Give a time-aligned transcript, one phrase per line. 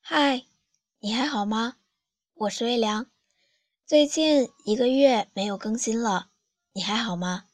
[0.00, 0.44] 嗨，
[1.00, 1.76] 你还好吗？
[2.34, 3.06] 我是微凉。
[3.84, 6.30] 最近一个月没有更新了，
[6.72, 7.44] 你还好吗？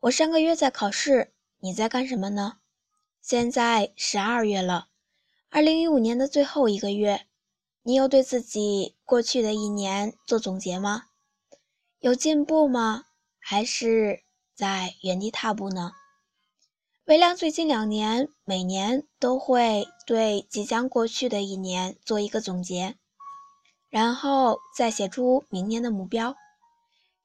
[0.00, 2.58] 我上个月在考试，你在干什么呢？
[3.20, 4.88] 现在十二月了，
[5.50, 7.26] 二零一五年的最后一个月，
[7.82, 11.09] 你有对自己过去的一年做总结吗？
[12.00, 13.04] 有进步吗？
[13.38, 14.22] 还是
[14.54, 15.92] 在原地踏步呢？
[17.04, 22.96] 微凉最近两年每年都会对即将过去的一年做一个总结，
[23.90, 26.34] 然后再写出明年的目标。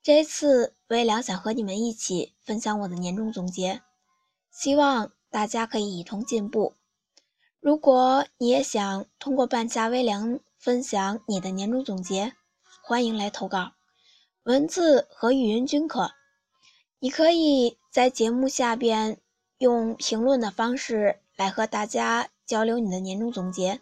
[0.04, 3.82] 这次微凉想和你们一起分享我的年终总结，
[4.52, 6.74] 希望大家可以一同进步。
[7.62, 12.34] 如果你也想通过半夏微凉分享你的年终总结，
[12.84, 13.72] 欢迎来投稿，
[14.46, 16.12] 文字和语音均可。
[17.00, 19.20] 你可以在节目下边。
[19.60, 23.80] 用评论的方式来和大家交流你的年终总结，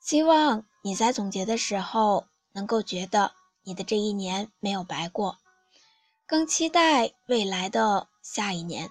[0.00, 3.32] 希望你在总结的时候能够觉得
[3.64, 5.36] 你的这一年没有白过，
[6.26, 8.88] 更期待未来的下一年。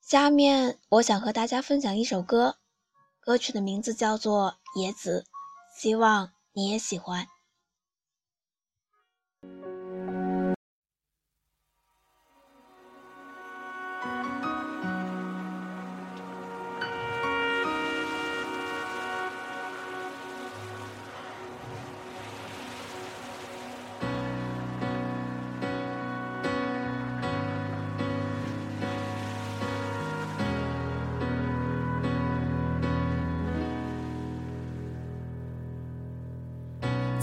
[0.00, 2.56] 下面我想和大家分享一首歌，
[3.20, 5.26] 歌曲的名字叫做《野子》，
[5.78, 7.26] 希望你也喜欢。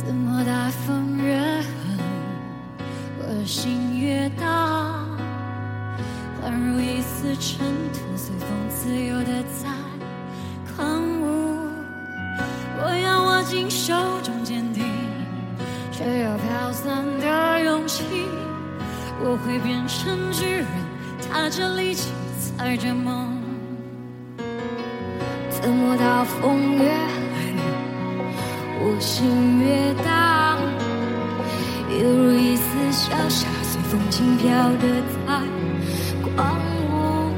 [0.06, 1.68] 怎么大风越狠，
[3.20, 5.00] 我的心越大？
[6.44, 9.70] 宛如一丝尘土，随风自由的在
[10.76, 11.58] 狂舞。
[12.78, 14.84] 我要握紧手中坚定，
[15.90, 18.04] 却又飘散的勇气。
[19.22, 20.68] 我会变成巨人，
[21.32, 23.42] 踏着力气，踩着梦。
[25.50, 26.92] 怎么大风越？
[28.80, 30.58] 我心越大，
[31.90, 34.48] 犹如一丝小沙，随风轻飘
[34.82, 35.42] 的在
[36.36, 36.58] 狂
[36.90, 37.32] 舞。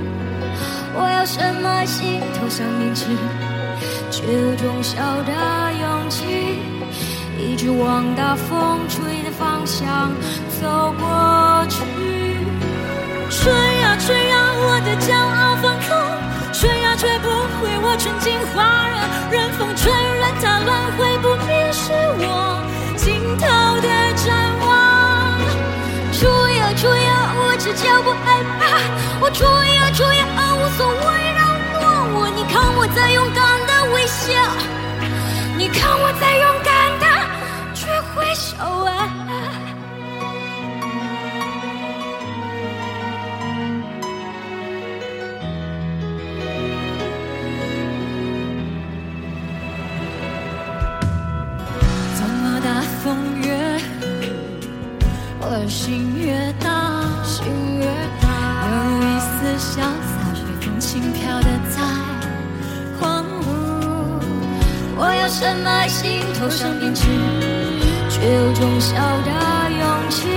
[0.97, 3.05] 我要什么心头上凝脂，
[4.09, 5.33] 却有种小的
[5.81, 6.59] 勇气，
[7.37, 10.11] 一直往大风吹的方向
[10.61, 11.83] 走过去。
[13.29, 14.95] 吹呀吹呀，我的
[27.73, 28.61] 脚不害怕，
[29.19, 30.93] 我吹呀吹呀，无所谓
[31.33, 31.39] 让
[31.73, 31.83] 落
[32.19, 32.29] 我。
[32.35, 34.23] 你看我在勇敢的微笑，
[35.57, 37.05] 你看我在勇敢的
[37.73, 38.55] 去挥手
[38.85, 38.89] 啊。
[52.13, 52.67] 怎么大
[53.03, 53.05] 风
[53.41, 53.47] 越
[55.41, 56.94] 我心越大
[57.35, 57.45] 心
[57.79, 57.85] 越
[58.21, 58.29] 大。
[59.57, 61.81] 潇洒，随风轻飘的在
[62.99, 64.19] 狂舞。
[64.97, 67.03] 我要什么心头上编织，
[68.09, 69.31] 却有种小的
[69.79, 70.27] 勇气，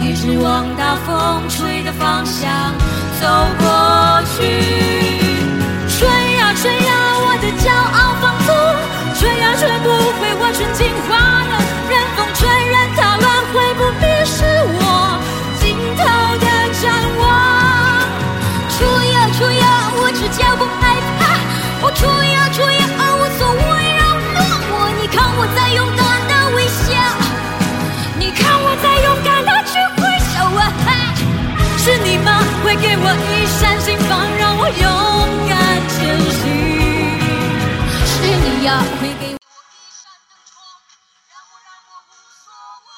[0.00, 2.72] 一直往大风吹的方向
[3.20, 3.26] 走
[3.58, 4.73] 过去。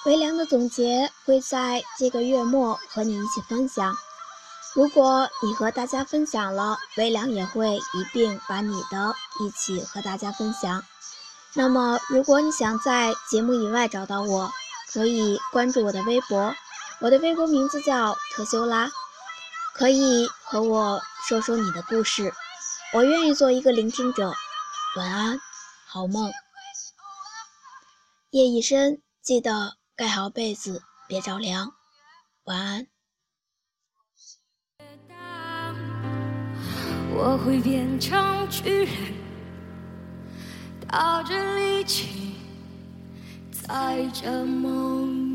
[0.07, 3.93] 微凉的总结会在这个月末和你一起分享。
[4.73, 10.81] 如果你和大家分享了，微凉也会一并把你的一起和大家分享。
[11.55, 14.49] 那么，如果你想在节目以外找到我，
[14.93, 16.55] 可以关注我的微博，
[17.01, 18.89] 我的微博名字叫特修拉，
[19.75, 22.33] 可以和我说说你的故事，
[22.93, 24.33] 我愿意做一个聆听者。
[24.97, 25.41] 晚安，
[25.85, 26.31] 好梦。
[28.31, 31.73] 夜已深，记得盖好被子，别着凉。
[32.45, 32.87] 晚安。
[37.15, 38.95] 我会变成巨人，
[40.87, 42.35] 带着力气，
[43.51, 45.26] 载着梦。